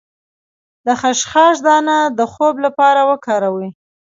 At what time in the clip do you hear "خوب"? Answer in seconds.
2.31-2.55